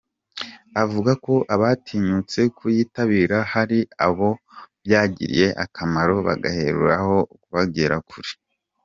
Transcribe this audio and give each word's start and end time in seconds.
Avuga 0.83 1.11
ko 1.25 1.33
abatinyutse 1.55 2.39
kuyitabira 2.57 3.37
hari 3.53 3.79
abo 4.07 4.29
byagiriye 4.85 5.47
akamaro 5.63 6.15
bagaheraho 6.27 7.17
bakagera 7.53 7.97
kure. 8.09 8.31